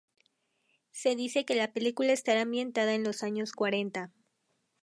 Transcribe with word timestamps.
Se 0.89 1.15
dice 1.15 1.45
que 1.45 1.53
la 1.53 1.73
película 1.73 2.11
estará 2.11 2.41
ambientada 2.41 2.95
en 2.95 3.03
los 3.03 3.21
años 3.21 3.51
cuarenta. 3.51 4.11